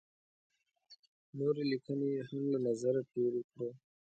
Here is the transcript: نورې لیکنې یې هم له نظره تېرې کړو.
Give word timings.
نورې 1.39 1.63
لیکنې 1.71 2.07
یې 2.15 2.21
هم 2.29 2.43
له 2.53 2.59
نظره 2.67 3.01
تېرې 3.13 3.41
کړو. 3.51 3.69